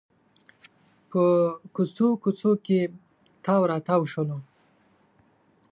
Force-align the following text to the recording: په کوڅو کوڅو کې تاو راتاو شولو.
په 1.09 1.23
کوڅو 1.75 2.07
کوڅو 2.23 2.51
کې 2.65 2.79
تاو 3.43 3.61
راتاو 3.71 4.01
شولو. 4.11 4.37